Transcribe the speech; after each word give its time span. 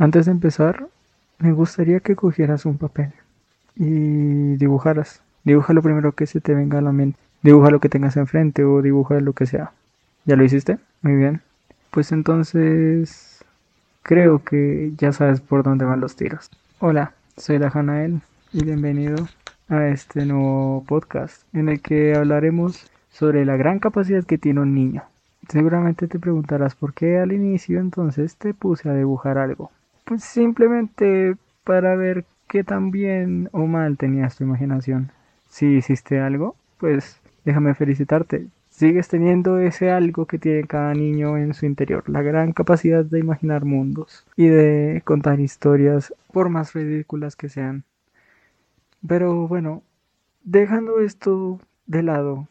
Antes 0.00 0.26
de 0.26 0.30
empezar, 0.30 0.86
me 1.40 1.50
gustaría 1.50 1.98
que 1.98 2.14
cogieras 2.14 2.66
un 2.66 2.78
papel 2.78 3.10
y 3.74 4.54
dibujaras. 4.54 5.22
Dibuja 5.42 5.72
lo 5.72 5.82
primero 5.82 6.12
que 6.12 6.26
se 6.26 6.40
te 6.40 6.54
venga 6.54 6.78
a 6.78 6.82
la 6.82 6.92
mente. 6.92 7.18
Dibuja 7.42 7.70
lo 7.70 7.80
que 7.80 7.88
tengas 7.88 8.16
enfrente 8.16 8.62
o 8.62 8.80
dibuja 8.80 9.18
lo 9.18 9.32
que 9.32 9.46
sea. 9.46 9.72
¿Ya 10.24 10.36
lo 10.36 10.44
hiciste? 10.44 10.78
Muy 11.02 11.16
bien. 11.16 11.40
Pues 11.90 12.12
entonces 12.12 13.44
creo 14.04 14.44
que 14.44 14.92
ya 14.96 15.10
sabes 15.10 15.40
por 15.40 15.64
dónde 15.64 15.84
van 15.84 15.98
los 15.98 16.14
tiros. 16.14 16.48
Hola, 16.78 17.14
soy 17.36 17.58
Dajanael 17.58 18.20
y 18.52 18.62
bienvenido 18.62 19.26
a 19.68 19.88
este 19.88 20.24
nuevo 20.26 20.84
podcast 20.86 21.42
en 21.52 21.68
el 21.68 21.82
que 21.82 22.14
hablaremos 22.14 22.88
sobre 23.10 23.44
la 23.44 23.56
gran 23.56 23.80
capacidad 23.80 24.22
que 24.22 24.38
tiene 24.38 24.60
un 24.60 24.76
niño. 24.76 25.02
Seguramente 25.48 26.06
te 26.06 26.20
preguntarás 26.20 26.76
por 26.76 26.94
qué 26.94 27.18
al 27.18 27.32
inicio 27.32 27.80
entonces 27.80 28.36
te 28.36 28.54
puse 28.54 28.88
a 28.88 28.94
dibujar 28.94 29.38
algo. 29.38 29.72
Pues 30.08 30.24
simplemente 30.24 31.36
para 31.64 31.94
ver 31.94 32.24
qué 32.48 32.64
tan 32.64 32.90
bien 32.90 33.50
o 33.52 33.66
mal 33.66 33.98
tenías 33.98 34.36
tu 34.36 34.44
imaginación. 34.44 35.12
Si 35.50 35.66
hiciste 35.66 36.18
algo, 36.18 36.56
pues 36.78 37.20
déjame 37.44 37.74
felicitarte. 37.74 38.46
Sigues 38.70 39.08
teniendo 39.08 39.58
ese 39.58 39.90
algo 39.90 40.24
que 40.24 40.38
tiene 40.38 40.64
cada 40.64 40.94
niño 40.94 41.36
en 41.36 41.52
su 41.52 41.66
interior, 41.66 42.08
la 42.08 42.22
gran 42.22 42.52
capacidad 42.52 43.04
de 43.04 43.18
imaginar 43.18 43.66
mundos 43.66 44.26
y 44.34 44.46
de 44.46 45.02
contar 45.04 45.40
historias 45.40 46.14
por 46.32 46.48
más 46.48 46.72
ridículas 46.72 47.36
que 47.36 47.50
sean. 47.50 47.84
Pero 49.06 49.46
bueno, 49.46 49.82
dejando 50.42 51.00
esto 51.00 51.60
de 51.86 52.02
lado, 52.02 52.48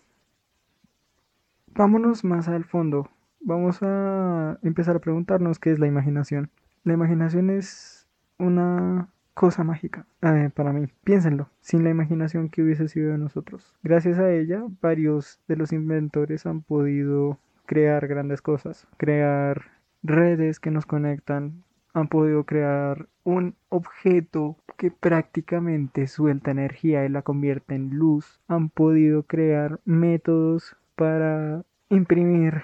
vámonos 1.73 2.23
más 2.23 2.47
al 2.49 2.65
fondo. 2.65 3.09
Vamos 3.39 3.79
a 3.81 4.59
empezar 4.61 4.95
a 4.95 4.99
preguntarnos 4.99 5.57
qué 5.57 5.71
es 5.71 5.79
la 5.79 5.87
imaginación. 5.87 6.51
La 6.87 6.93
imaginación 6.93 7.49
es 7.49 8.07
una 8.39 9.09
cosa 9.33 9.65
mágica 9.65 10.05
eh, 10.21 10.49
para 10.55 10.71
mí. 10.71 10.87
Piénsenlo, 11.03 11.49
sin 11.59 11.83
la 11.83 11.89
imaginación 11.89 12.47
que 12.47 12.61
hubiese 12.61 12.87
sido 12.87 13.11
de 13.11 13.17
nosotros. 13.17 13.75
Gracias 13.83 14.17
a 14.19 14.31
ella, 14.31 14.63
varios 14.79 15.41
de 15.49 15.57
los 15.57 15.73
inventores 15.73 16.45
han 16.45 16.61
podido 16.61 17.39
crear 17.65 18.07
grandes 18.07 18.41
cosas, 18.41 18.87
crear 18.95 19.65
redes 20.01 20.61
que 20.61 20.71
nos 20.71 20.85
conectan, 20.85 21.65
han 21.93 22.07
podido 22.07 22.45
crear 22.45 23.09
un 23.25 23.55
objeto 23.67 24.55
que 24.77 24.89
prácticamente 24.89 26.07
suelta 26.07 26.51
energía 26.51 27.03
y 27.03 27.09
la 27.09 27.21
convierte 27.21 27.75
en 27.75 27.97
luz, 27.97 28.39
han 28.47 28.69
podido 28.69 29.23
crear 29.23 29.81
métodos 29.83 30.77
para 30.95 31.65
imprimir 31.89 32.63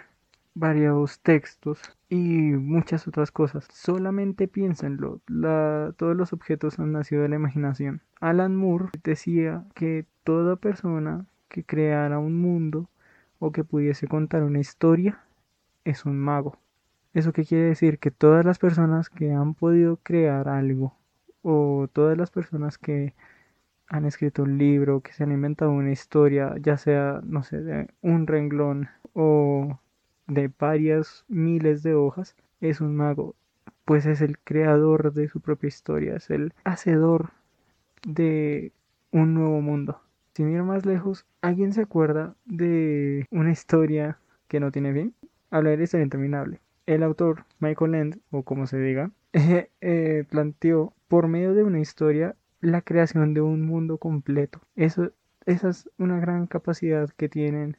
varios 0.56 1.20
textos 1.22 1.82
y 2.09 2.18
muchas 2.18 3.08
otras 3.08 3.32
cosas. 3.32 3.68
Solamente 3.72 4.48
piénsenlo, 4.48 5.20
todos 5.98 6.16
los 6.16 6.34
objetos 6.34 6.80
han 6.80 6.92
nacido 6.92 7.23
de 7.23 7.30
la 7.30 7.36
imaginación. 7.36 8.02
Alan 8.20 8.56
Moore 8.56 8.90
decía 9.04 9.66
que 9.76 10.06
toda 10.24 10.56
persona 10.56 11.26
que 11.50 11.64
creara 11.64 12.20
un 12.20 12.40
mundo 12.40 12.90
o 13.40 13.52
que 13.52 13.64
pudiese 13.64 14.08
contar 14.08 14.44
una 14.44 14.59
historia 14.59 15.24
es 15.84 16.06
un 16.06 16.18
mago. 16.20 16.58
¿Eso 17.14 17.34
qué 17.34 17.46
quiere 17.46 17.66
decir? 17.66 18.00
Que 18.00 18.09
todas 18.12 18.46
las 18.46 18.58
personas 18.58 19.09
que 19.09 19.31
han 19.31 19.54
podido 19.54 19.98
crear 19.98 20.48
algo 20.48 20.96
o 21.42 21.88
todas 21.92 22.18
las 22.18 22.31
personas 22.31 22.78
que 22.78 23.14
han 23.88 24.06
escrito 24.06 24.44
un 24.44 24.58
libro, 24.58 25.02
que 25.02 25.14
se 25.14 25.24
han 25.24 25.31
inventado 25.31 25.72
una 25.72 25.92
historia, 25.92 26.56
ya 26.59 26.78
sea, 26.78 27.22
no 27.24 27.44
sé, 27.44 27.62
de 27.62 27.88
un 28.02 28.26
renglón 28.26 28.90
o 29.14 29.80
de 30.34 30.52
varias 30.59 31.26
miles 31.28 31.84
de 31.84 31.95
hojas, 31.95 32.36
es 32.62 32.81
un 32.81 32.95
mago, 32.95 33.36
pues 33.86 34.06
es 34.06 34.22
el 34.22 34.40
creador 34.40 35.14
de 35.14 35.28
su 35.28 35.42
propia 35.42 35.67
historia, 35.67 36.16
es 36.16 36.30
el 36.30 36.53
hacedor 36.64 37.31
de 38.06 38.72
un 39.12 39.34
nuevo 39.34 39.62
mundo. 39.62 40.02
Sin 40.34 40.52
ir 40.52 40.64
más 40.64 40.86
lejos, 40.86 41.25
¿alguien 41.42 41.73
se 41.73 41.81
acuerda 41.81 42.36
de 42.45 43.28
una 43.31 43.52
historia 43.52 44.18
que 44.47 44.59
no 44.59 44.72
tiene 44.72 44.94
fin? 44.94 45.13
Hablar 45.52 45.80
historia 45.80 46.03
interminable. 46.03 46.59
El 46.86 47.03
autor, 47.03 47.46
Michael 47.59 47.96
End, 47.96 48.19
o 48.31 48.44
como 48.44 48.66
se 48.66 48.80
diga, 48.80 49.12
eh, 49.81 50.25
planteó 50.30 50.94
por 51.07 51.28
medio 51.28 51.53
de 51.53 51.63
una 51.63 51.80
historia 51.80 52.36
la 52.62 52.81
creación 52.81 53.34
de 53.34 53.41
un 53.41 53.66
mundo 53.66 53.97
completo. 53.97 54.62
Eso, 54.75 55.12
esa 55.46 55.69
es 55.69 55.90
una 55.97 56.19
gran 56.19 56.47
capacidad 56.47 57.09
que 57.09 57.30
tienen 57.30 57.78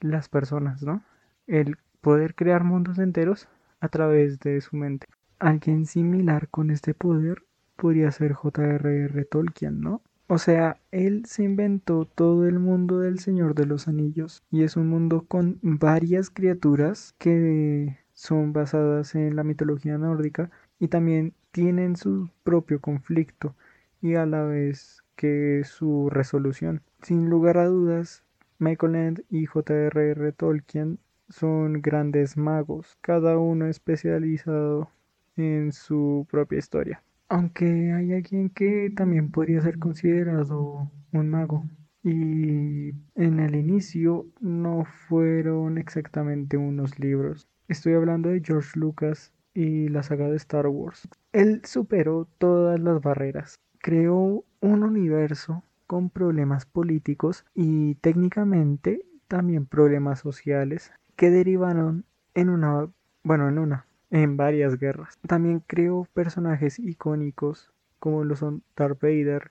las 0.00 0.28
personas, 0.28 0.82
¿no? 0.82 1.02
El 1.46 1.76
poder 2.04 2.34
crear 2.34 2.64
mundos 2.64 2.98
enteros 2.98 3.48
a 3.80 3.88
través 3.88 4.38
de 4.38 4.60
su 4.60 4.76
mente. 4.76 5.06
Alguien 5.38 5.86
similar 5.86 6.48
con 6.48 6.70
este 6.70 6.92
poder 6.92 7.44
podría 7.76 8.10
ser 8.10 8.34
J.R.R. 8.34 9.24
Tolkien, 9.24 9.80
¿no? 9.80 10.02
O 10.26 10.36
sea, 10.36 10.76
él 10.90 11.24
se 11.24 11.44
inventó 11.44 12.04
todo 12.04 12.46
el 12.46 12.58
mundo 12.58 13.00
del 13.00 13.20
Señor 13.20 13.54
de 13.54 13.64
los 13.64 13.88
Anillos 13.88 14.42
y 14.50 14.64
es 14.64 14.76
un 14.76 14.88
mundo 14.88 15.24
con 15.26 15.58
varias 15.62 16.28
criaturas 16.28 17.14
que 17.18 17.98
son 18.12 18.52
basadas 18.52 19.14
en 19.14 19.34
la 19.34 19.42
mitología 19.42 19.96
nórdica 19.96 20.50
y 20.78 20.88
también 20.88 21.32
tienen 21.52 21.96
su 21.96 22.28
propio 22.42 22.80
conflicto 22.80 23.56
y 24.02 24.16
a 24.16 24.26
la 24.26 24.42
vez 24.42 25.02
que 25.16 25.62
su 25.64 26.10
resolución. 26.10 26.82
Sin 27.00 27.30
lugar 27.30 27.56
a 27.56 27.64
dudas, 27.64 28.24
Michael 28.58 29.24
y 29.30 29.46
J.R.R. 29.46 30.32
Tolkien 30.32 30.98
son 31.28 31.80
grandes 31.80 32.36
magos, 32.36 32.96
cada 33.00 33.38
uno 33.38 33.66
especializado 33.66 34.90
en 35.36 35.72
su 35.72 36.26
propia 36.30 36.58
historia. 36.58 37.02
Aunque 37.28 37.92
hay 37.92 38.12
alguien 38.12 38.50
que 38.50 38.92
también 38.94 39.30
podría 39.30 39.60
ser 39.60 39.78
considerado 39.78 40.90
un 41.12 41.30
mago. 41.30 41.64
Y 42.02 42.90
en 43.14 43.40
el 43.40 43.54
inicio 43.54 44.26
no 44.40 44.84
fueron 44.84 45.78
exactamente 45.78 46.58
unos 46.58 46.98
libros. 46.98 47.48
Estoy 47.66 47.94
hablando 47.94 48.28
de 48.28 48.42
George 48.44 48.78
Lucas 48.78 49.32
y 49.54 49.88
la 49.88 50.02
saga 50.02 50.28
de 50.28 50.36
Star 50.36 50.66
Wars. 50.66 51.08
Él 51.32 51.62
superó 51.64 52.28
todas 52.36 52.78
las 52.78 53.00
barreras. 53.00 53.58
Creó 53.78 54.44
un 54.60 54.82
universo 54.82 55.62
con 55.86 56.10
problemas 56.10 56.66
políticos 56.66 57.46
y 57.54 57.94
técnicamente 57.96 59.06
también 59.26 59.64
problemas 59.64 60.20
sociales 60.20 60.92
que 61.16 61.30
derivaron 61.30 62.04
en 62.34 62.48
una, 62.48 62.88
bueno, 63.22 63.48
en 63.48 63.58
una, 63.58 63.86
en 64.10 64.36
varias 64.36 64.78
guerras. 64.78 65.18
También 65.26 65.62
creó 65.66 66.06
personajes 66.14 66.78
icónicos 66.78 67.72
como 67.98 68.22
lo 68.24 68.36
son 68.36 68.62
Darth 68.76 69.00
Vader, 69.00 69.50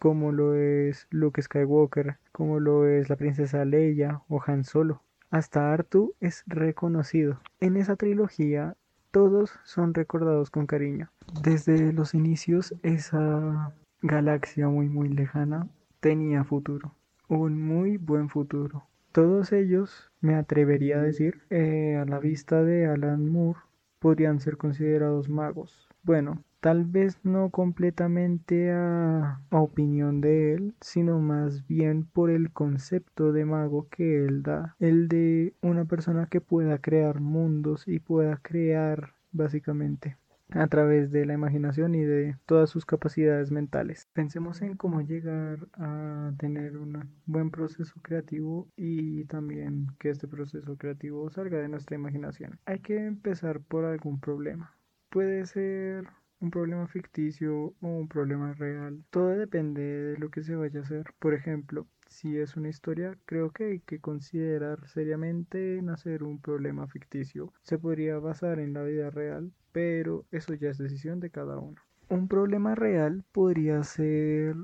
como 0.00 0.32
lo 0.32 0.54
es 0.56 1.06
Luke 1.10 1.40
Skywalker, 1.40 2.18
como 2.32 2.58
lo 2.58 2.88
es 2.88 3.08
la 3.08 3.16
princesa 3.16 3.64
Leia 3.64 4.22
o 4.28 4.42
Han 4.44 4.64
Solo. 4.64 5.02
Hasta 5.30 5.72
Artu 5.72 6.14
es 6.18 6.42
reconocido. 6.46 7.40
En 7.60 7.76
esa 7.76 7.94
trilogía 7.94 8.76
todos 9.12 9.58
son 9.64 9.94
recordados 9.94 10.50
con 10.50 10.66
cariño. 10.66 11.10
Desde 11.42 11.92
los 11.92 12.14
inicios 12.14 12.74
esa 12.82 13.72
galaxia 14.02 14.68
muy 14.68 14.88
muy 14.88 15.08
lejana 15.08 15.68
tenía 16.00 16.42
futuro, 16.42 16.94
un 17.28 17.62
muy 17.62 17.98
buen 17.98 18.28
futuro. 18.30 18.84
Todos 19.12 19.52
ellos, 19.52 20.12
me 20.20 20.36
atrevería 20.36 20.98
a 20.98 21.02
decir, 21.02 21.42
eh, 21.50 21.96
a 21.96 22.04
la 22.04 22.20
vista 22.20 22.62
de 22.62 22.86
Alan 22.86 23.28
Moore, 23.28 23.58
podrían 23.98 24.38
ser 24.38 24.56
considerados 24.56 25.28
magos. 25.28 25.88
Bueno, 26.04 26.44
tal 26.60 26.84
vez 26.84 27.18
no 27.24 27.50
completamente 27.50 28.70
a, 28.70 29.42
a, 29.50 29.60
opinión 29.60 30.20
de 30.20 30.54
él, 30.54 30.74
sino 30.80 31.18
más 31.18 31.66
bien 31.66 32.04
por 32.04 32.30
el 32.30 32.52
concepto 32.52 33.32
de 33.32 33.44
mago 33.44 33.88
que 33.90 34.24
él 34.24 34.44
da, 34.44 34.76
el 34.78 35.08
de 35.08 35.54
una 35.60 35.86
persona 35.86 36.26
que 36.26 36.40
pueda 36.40 36.78
crear 36.78 37.20
mundos 37.20 37.88
y 37.88 37.98
pueda 37.98 38.36
crear 38.36 39.14
básicamente 39.32 40.18
a 40.52 40.66
través 40.66 41.10
de 41.10 41.26
la 41.26 41.34
imaginación 41.34 41.94
y 41.94 42.04
de 42.04 42.36
todas 42.46 42.70
sus 42.70 42.84
capacidades 42.84 43.50
mentales. 43.50 44.08
Pensemos 44.12 44.62
en 44.62 44.76
cómo 44.76 45.00
llegar 45.02 45.68
a 45.74 46.32
tener 46.38 46.76
un 46.76 47.10
buen 47.26 47.50
proceso 47.50 47.94
creativo 48.02 48.68
y 48.76 49.24
también 49.26 49.88
que 49.98 50.10
este 50.10 50.28
proceso 50.28 50.76
creativo 50.76 51.30
salga 51.30 51.58
de 51.58 51.68
nuestra 51.68 51.96
imaginación. 51.96 52.58
Hay 52.66 52.80
que 52.80 53.04
empezar 53.04 53.60
por 53.60 53.84
algún 53.84 54.20
problema. 54.20 54.76
Puede 55.08 55.46
ser 55.46 56.06
un 56.40 56.50
problema 56.50 56.86
ficticio 56.86 57.74
o 57.80 57.86
un 57.88 58.08
problema 58.08 58.52
real. 58.54 59.04
Todo 59.10 59.28
depende 59.30 59.82
de 59.82 60.18
lo 60.18 60.30
que 60.30 60.42
se 60.42 60.56
vaya 60.56 60.80
a 60.80 60.82
hacer. 60.82 61.12
Por 61.18 61.34
ejemplo, 61.34 61.86
si 62.10 62.38
es 62.38 62.56
una 62.56 62.68
historia, 62.68 63.16
creo 63.24 63.50
que 63.50 63.64
hay 63.64 63.80
que 63.80 64.00
considerar 64.00 64.86
seriamente 64.88 65.78
en 65.78 65.88
hacer 65.90 66.22
un 66.22 66.40
problema 66.40 66.86
ficticio. 66.86 67.52
Se 67.62 67.78
podría 67.78 68.18
basar 68.18 68.58
en 68.58 68.74
la 68.74 68.82
vida 68.82 69.10
real, 69.10 69.52
pero 69.72 70.26
eso 70.30 70.52
ya 70.54 70.70
es 70.70 70.78
decisión 70.78 71.20
de 71.20 71.30
cada 71.30 71.58
uno. 71.58 71.80
Un 72.08 72.28
problema 72.28 72.74
real 72.74 73.24
podría 73.32 73.82
ser 73.84 74.56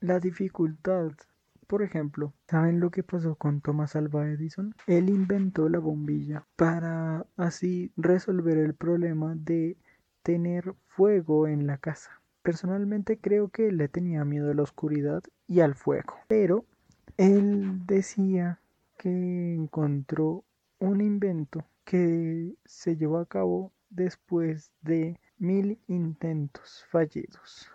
la 0.00 0.20
dificultad. 0.20 1.10
Por 1.66 1.82
ejemplo, 1.82 2.32
¿saben 2.48 2.78
lo 2.78 2.90
que 2.90 3.02
pasó 3.02 3.34
con 3.34 3.60
Thomas 3.60 3.96
Alva 3.96 4.28
Edison? 4.30 4.74
Él 4.86 5.10
inventó 5.10 5.68
la 5.68 5.80
bombilla 5.80 6.46
para 6.56 7.26
así 7.36 7.90
resolver 7.96 8.56
el 8.56 8.74
problema 8.74 9.34
de 9.34 9.76
tener 10.22 10.74
fuego 10.86 11.48
en 11.48 11.66
la 11.66 11.78
casa. 11.78 12.22
Personalmente 12.42 13.18
creo 13.18 13.48
que 13.48 13.72
le 13.72 13.88
tenía 13.88 14.24
miedo 14.24 14.50
a 14.50 14.54
la 14.54 14.62
oscuridad 14.62 15.22
y 15.48 15.60
al 15.60 15.74
fuego, 15.74 16.14
pero 16.28 16.64
él 17.16 17.86
decía 17.86 18.60
que 18.98 19.54
encontró 19.54 20.44
un 20.78 21.00
invento 21.00 21.64
que 21.84 22.54
se 22.64 22.96
llevó 22.96 23.18
a 23.18 23.26
cabo 23.26 23.72
después 23.90 24.72
de 24.82 25.18
mil 25.38 25.78
intentos 25.86 26.84
fallidos 26.90 27.70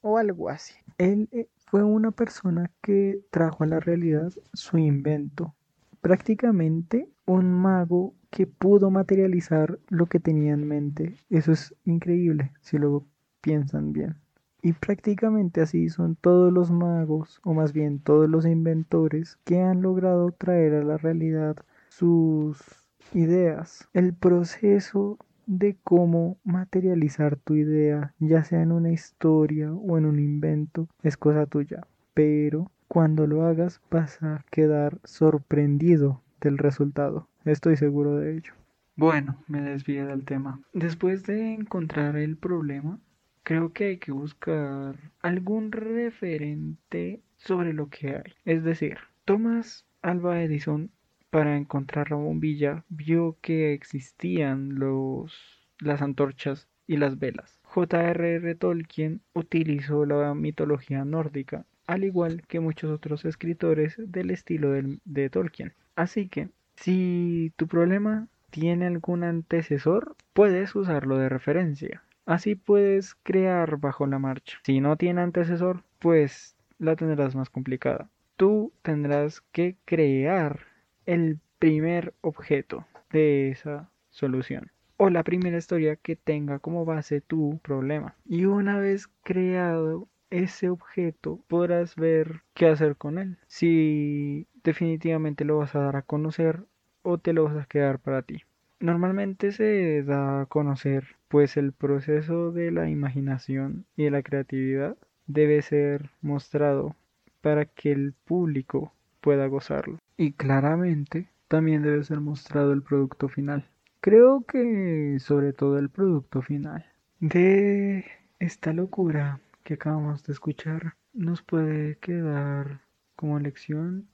o 0.00 0.18
algo 0.18 0.48
así. 0.48 0.74
Él 0.98 1.28
eh, 1.32 1.48
fue 1.66 1.82
una 1.82 2.10
persona 2.10 2.70
que 2.82 3.20
trajo 3.30 3.64
a 3.64 3.66
la 3.66 3.80
realidad 3.80 4.32
su 4.52 4.78
invento. 4.78 5.54
Prácticamente 6.00 7.08
un 7.26 7.50
mago 7.50 8.14
que 8.30 8.46
pudo 8.46 8.90
materializar 8.90 9.78
lo 9.88 10.06
que 10.06 10.20
tenía 10.20 10.52
en 10.52 10.68
mente. 10.68 11.16
Eso 11.30 11.52
es 11.52 11.74
increíble 11.84 12.52
si 12.60 12.78
lo 12.78 13.06
piensan 13.40 13.92
bien. 13.92 14.16
Y 14.64 14.72
prácticamente 14.72 15.60
así 15.60 15.90
son 15.90 16.16
todos 16.16 16.50
los 16.50 16.70
magos, 16.70 17.38
o 17.44 17.52
más 17.52 17.74
bien 17.74 17.98
todos 17.98 18.30
los 18.30 18.46
inventores, 18.46 19.38
que 19.44 19.60
han 19.60 19.82
logrado 19.82 20.32
traer 20.32 20.72
a 20.72 20.82
la 20.82 20.96
realidad 20.96 21.54
sus 21.90 22.64
ideas. 23.12 23.86
El 23.92 24.14
proceso 24.14 25.18
de 25.44 25.76
cómo 25.84 26.38
materializar 26.44 27.36
tu 27.36 27.56
idea, 27.56 28.14
ya 28.18 28.42
sea 28.42 28.62
en 28.62 28.72
una 28.72 28.90
historia 28.90 29.70
o 29.70 29.98
en 29.98 30.06
un 30.06 30.18
invento, 30.18 30.88
es 31.02 31.18
cosa 31.18 31.44
tuya. 31.44 31.86
Pero 32.14 32.70
cuando 32.88 33.26
lo 33.26 33.44
hagas 33.44 33.82
vas 33.90 34.22
a 34.22 34.46
quedar 34.50 34.98
sorprendido 35.04 36.22
del 36.40 36.56
resultado. 36.56 37.28
Estoy 37.44 37.76
seguro 37.76 38.16
de 38.16 38.38
ello. 38.38 38.54
Bueno, 38.96 39.36
me 39.46 39.60
desvié 39.60 40.06
del 40.06 40.24
tema. 40.24 40.58
Después 40.72 41.24
de 41.24 41.52
encontrar 41.52 42.16
el 42.16 42.38
problema, 42.38 42.98
creo 43.44 43.72
que 43.72 43.84
hay 43.84 43.98
que 43.98 44.10
buscar 44.10 44.96
algún 45.20 45.70
referente 45.70 47.20
sobre 47.36 47.72
lo 47.72 47.88
que 47.88 48.16
hay. 48.16 48.34
Es 48.44 48.64
decir, 48.64 48.98
Thomas 49.24 49.86
Alba 50.02 50.42
Edison 50.42 50.90
para 51.30 51.56
encontrar 51.56 52.10
la 52.10 52.16
bombilla 52.16 52.84
vio 52.88 53.36
que 53.40 53.72
existían 53.72 54.78
los 54.78 55.64
las 55.78 56.02
antorchas 56.02 56.68
y 56.86 56.96
las 56.96 57.18
velas. 57.18 57.60
J.R.R. 57.62 58.54
Tolkien 58.54 59.20
utilizó 59.32 60.06
la 60.06 60.34
mitología 60.34 61.04
nórdica, 61.04 61.66
al 61.86 62.04
igual 62.04 62.42
que 62.46 62.60
muchos 62.60 62.90
otros 62.90 63.24
escritores 63.24 63.96
del 63.98 64.30
estilo 64.30 64.72
de 64.72 65.30
Tolkien. 65.30 65.72
Así 65.96 66.28
que, 66.28 66.48
si 66.76 67.52
tu 67.56 67.66
problema 67.66 68.28
tiene 68.50 68.86
algún 68.86 69.24
antecesor, 69.24 70.16
puedes 70.32 70.74
usarlo 70.74 71.18
de 71.18 71.28
referencia. 71.28 72.04
Así 72.26 72.54
puedes 72.54 73.14
crear 73.16 73.76
bajo 73.78 74.06
la 74.06 74.18
marcha. 74.18 74.58
Si 74.64 74.80
no 74.80 74.96
tiene 74.96 75.20
antecesor, 75.20 75.82
pues 75.98 76.56
la 76.78 76.96
tendrás 76.96 77.34
más 77.34 77.50
complicada. 77.50 78.08
Tú 78.36 78.72
tendrás 78.82 79.40
que 79.52 79.76
crear 79.84 80.60
el 81.06 81.38
primer 81.58 82.14
objeto 82.20 82.86
de 83.10 83.50
esa 83.50 83.90
solución 84.10 84.70
o 84.96 85.10
la 85.10 85.22
primera 85.22 85.58
historia 85.58 85.96
que 85.96 86.16
tenga 86.16 86.58
como 86.58 86.84
base 86.84 87.20
tu 87.20 87.58
problema. 87.62 88.16
Y 88.24 88.44
una 88.44 88.78
vez 88.78 89.08
creado 89.22 90.08
ese 90.30 90.68
objeto 90.68 91.40
podrás 91.48 91.96
ver 91.96 92.42
qué 92.54 92.66
hacer 92.66 92.96
con 92.96 93.18
él. 93.18 93.38
Si 93.46 94.46
definitivamente 94.62 95.44
lo 95.44 95.58
vas 95.58 95.74
a 95.74 95.80
dar 95.80 95.96
a 95.96 96.02
conocer 96.02 96.64
o 97.02 97.18
te 97.18 97.32
lo 97.32 97.44
vas 97.44 97.56
a 97.56 97.66
quedar 97.66 97.98
para 97.98 98.22
ti. 98.22 98.42
Normalmente 98.80 99.52
se 99.52 100.02
da 100.02 100.42
a 100.42 100.46
conocer 100.46 101.16
pues 101.28 101.56
el 101.56 101.72
proceso 101.72 102.52
de 102.52 102.70
la 102.70 102.88
imaginación 102.88 103.86
y 103.96 104.04
de 104.04 104.10
la 104.10 104.22
creatividad 104.22 104.96
debe 105.26 105.62
ser 105.62 106.10
mostrado 106.20 106.96
para 107.40 107.64
que 107.64 107.92
el 107.92 108.12
público 108.12 108.92
pueda 109.20 109.46
gozarlo. 109.46 109.98
Y 110.16 110.32
claramente 110.32 111.28
también 111.48 111.82
debe 111.82 112.04
ser 112.04 112.20
mostrado 112.20 112.72
el 112.72 112.82
producto 112.82 113.28
final. 113.28 113.66
Creo 114.00 114.44
que 114.44 115.16
sobre 115.18 115.52
todo 115.52 115.78
el 115.78 115.88
producto 115.88 116.42
final 116.42 116.84
de 117.20 118.04
esta 118.38 118.72
locura 118.72 119.40
que 119.62 119.74
acabamos 119.74 120.24
de 120.24 120.34
escuchar 120.34 120.94
nos 121.14 121.42
puede 121.42 121.96
quedar 121.98 122.80
como 123.16 123.38
lección 123.38 124.08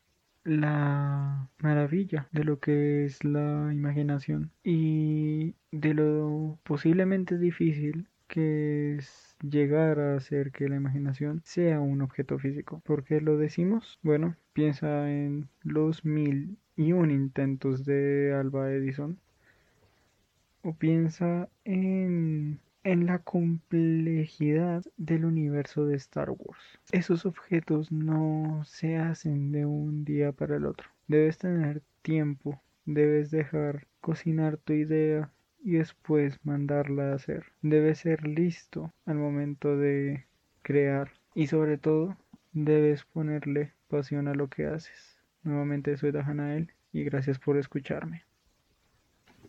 la 0.45 1.49
maravilla 1.59 2.29
de 2.33 2.45
lo 2.45 2.61
que 2.61 3.05
es 3.05 3.25
la 3.25 3.71
imaginación 3.73 4.51
y 4.65 5.55
de 5.71 5.95
lo 5.95 6.59
posiblemente 6.65 7.39
difícil 7.39 8.09
que 8.27 8.97
es 8.97 9.37
llegar 9.43 9.99
a 9.99 10.17
hacer 10.17 10.53
que 10.53 10.69
la 10.69 10.77
imaginación 10.77 11.43
sea 11.45 11.81
un 11.81 12.01
objeto 12.01 12.39
físico. 12.39 12.81
¿Por 12.85 13.05
qué 13.05 13.21
lo 13.21 13.37
decimos? 13.37 13.99
Bueno, 14.03 14.37
piensa 14.53 15.11
en 15.11 15.49
los 15.63 16.05
mil 16.05 16.57
y 16.77 16.93
un 16.93 17.11
intentos 17.11 17.85
de 17.85 18.33
Alba 18.33 18.73
Edison 18.73 19.19
o 20.63 20.75
piensa 20.75 21.49
en 21.65 22.61
en 22.83 23.07
la 23.07 23.19
complejidad 23.19 24.85
del 24.97 25.25
universo 25.25 25.87
de 25.87 25.97
Star 25.97 26.31
Wars. 26.31 26.81
Esos 26.93 27.27
objetos 27.27 27.93
no 27.93 28.63
se 28.65 28.97
hacen 28.97 29.53
de 29.53 29.67
un 29.67 30.05
día 30.05 30.33
para 30.33 30.57
el 30.57 30.67
otro. 30.67 30.89
Debes 31.09 31.39
tener 31.39 31.83
tiempo, 32.03 32.63
debes 32.87 33.31
dejar 33.31 33.87
cocinar 34.01 34.57
tu 34.57 34.73
idea 34.73 35.31
y 35.63 35.73
después 35.73 36.39
mandarla 36.45 37.13
a 37.13 37.15
hacer. 37.17 37.45
Debes 37.63 37.99
ser 37.99 38.27
listo 38.27 38.93
al 39.05 39.17
momento 39.17 39.77
de 39.77 40.27
crear 40.63 41.11
y 41.35 41.49
sobre 41.49 41.79
todo 41.79 42.17
debes 42.53 43.05
ponerle 43.05 43.73
pasión 43.89 44.29
a 44.29 44.35
lo 44.35 44.49
que 44.49 44.67
haces. 44.67 45.19
Nuevamente 45.43 45.97
soy 45.97 46.13
Dajanael 46.13 46.73
y 46.93 47.05
gracias 47.05 47.39
por 47.39 47.57
escucharme. 47.57 48.25